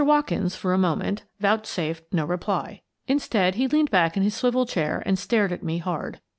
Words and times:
Watkins, 0.03 0.55
for 0.55 0.73
a 0.73 0.79
moment, 0.79 1.25
vouchsafed 1.39 2.11
no 2.11 2.25
re 2.25 2.35
ply. 2.37 2.81
Instead, 3.07 3.53
he 3.53 3.67
leaned 3.67 3.91
back 3.91 4.17
in 4.17 4.23
his 4.23 4.33
swivel 4.33 4.65
chair 4.65 5.03
and 5.05 5.19
stared 5.19 5.51
at 5.51 5.61
me 5.61 5.77
hard. 5.77 6.19